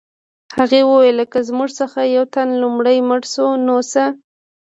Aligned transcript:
هغې 0.57 0.81
وویل 0.89 1.19
که 1.31 1.39
زموږ 1.47 1.69
څخه 1.79 1.99
یو 2.15 2.23
تن 2.33 2.47
لومړی 2.61 2.97
مړ 3.09 3.21
شو 3.33 3.47
نو 3.65 3.75
څه 3.91 4.03